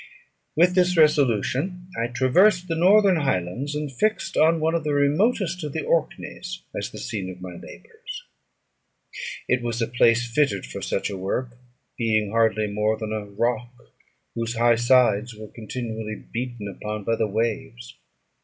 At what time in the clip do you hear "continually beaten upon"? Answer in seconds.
15.49-17.03